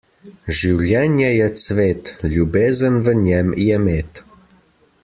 Življenje 0.59 1.29
je 1.33 1.49
cvet, 1.65 2.09
ljubezen 2.33 2.99
v 3.09 3.17
njem 3.21 3.55
je 3.69 3.79
med. 3.87 4.27